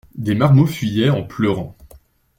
Des 0.15 0.33
marmots 0.33 0.65
fuyaient 0.65 1.11
en 1.11 1.21
pleurant. 1.21 1.75